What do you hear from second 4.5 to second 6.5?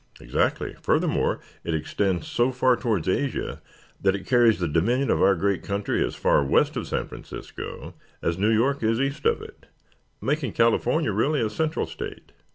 the dominion of our great country as far